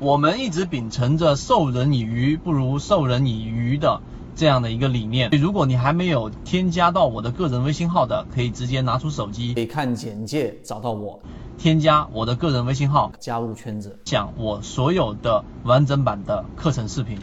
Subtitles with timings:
[0.00, 4.00] 我们一直秉承着授人以鱼不如授人以渔的
[4.34, 5.28] 这样的一个理念。
[5.32, 11.20] 如果你还没有添加到我的个人微信号的，可以直接拿出手机，可以看简介找到我，
[11.58, 17.18] 添加我的个人微信号，加入圈子，讲我所有的完整版的课程视频。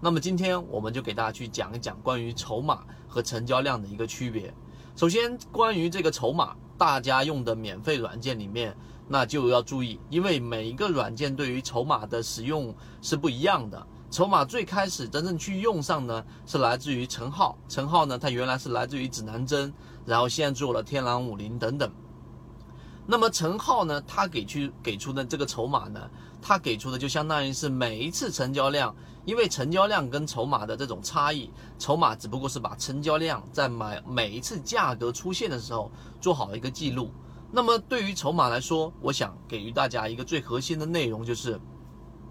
[0.00, 4.52] 那么今天我们就给大家去讲一讲关于筹码和成交量的一个区别。
[4.96, 8.74] 首先，关于这个筹码，大家用的免费软件里面。
[9.08, 13.86] 那就要注意，因为每一个软件对于筹码的使用是不一样的。
[14.10, 17.58] 筹码最开始真正去用上呢，是来自于陈浩。
[17.68, 19.72] 陈浩呢，他原来是来自于指南针，
[20.06, 21.90] 然后现在做了天狼五零等等。
[23.06, 26.00] 那么陈浩呢，他给去给出的这个筹码呢，
[26.40, 28.94] 他给出的就相当于是每一次成交量，
[29.24, 35.90] 因为成交量跟筹码的这种差异，筹码只不过是把成交量在买每一次价格出现的时候
[36.20, 37.10] 做好一个记录。
[37.50, 41.58] 那么对于筹码来说，我想给予大家一个最核心的内容，就是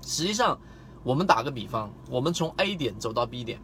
[0.03, 0.59] 实际上
[1.03, 3.60] 我们打个比方，我们从 A 点走到 B 点，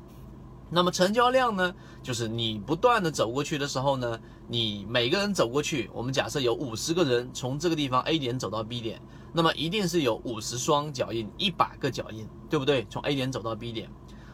[0.71, 8.99] 那么成交量呢，就是你不断的走过去的时候呢，你每个人走过去，我们假设有五十个人从这个地方 A 点走到 B 点，
[9.31, 12.87] 那么一定是有五十双脚印，一百个脚印，对不对？
[12.89, 13.87] 从 A 点走到 B 点，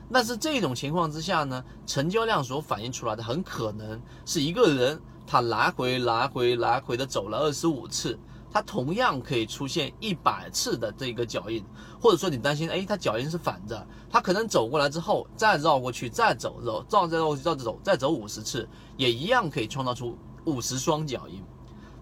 [0.09, 5.02] 但是这种情况之下呢，成交量所反映出来的很可能是一个人。
[5.31, 8.17] 他来回来回来回的走了二十五次，
[8.52, 11.63] 他同样可以出现一百次的这个脚印，
[12.02, 21.44] 或者说你担心，哎，他脚印是反着，他可能走过来之后再绕过去，再走绕，绕再绕过去，绕着走，再走五十次，也一样可以创造出五十双脚印。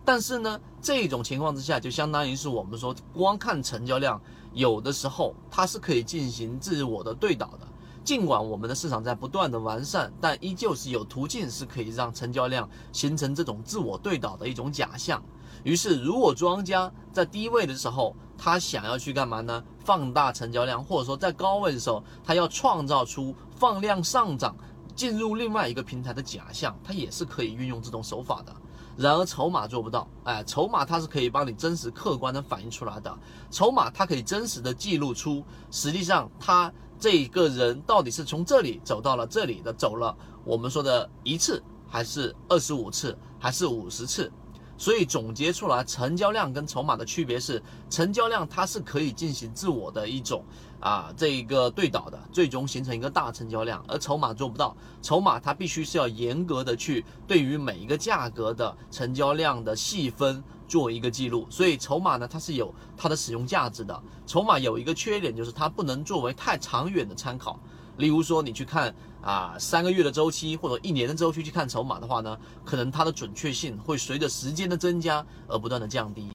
[0.05, 4.21] 但是呢，这种情况之下，就相当于是我们说光看成交量，
[4.53, 7.66] 有的时候它是可以进行自我的对倒的。
[8.07, 15.21] 尽管我们的市场在不断的完善，但依旧是有途径是可以让成交量形成这种自我对倒的一种假象。
[15.65, 19.61] 于是，如果庄家在低位的时候，他想要去干嘛呢？
[19.83, 24.55] 放大成交量，或者说在高位的时候，他要创造出放量上涨、
[24.95, 28.55] 进入另外一个平台的假象，他也是可以运用这种手法的。
[28.95, 30.07] 然而，筹码做不到。
[30.23, 33.13] 哎，筹码它是可以帮你真实客观的反映出来的，
[33.51, 36.71] 筹码它可以真实的记录出，实际上它。
[36.99, 44.31] 这个人到底是从这里走到了这里的，走了我们说的一次，还是二十五次，还是五十次？
[44.77, 50.43] 所以总结出来，成交量跟筹码的区别是，成交量它是可以进行自我的一种
[50.79, 67.59] 啊这一个对倒的，最终形成一个大成交量，而筹码做不到，筹码它必须是要严格的去对于每一个价格的成交量的细分做一个记录，所以筹码呢它是有它的使用价值的，筹码有一个缺点就是它不能作为太长远的参考。
[67.97, 76.25] 例如说，你去看啊三个月的周期或者一年的周期去看筹码的话呢，可能它的准确性会随着时间的增加而不断的降低。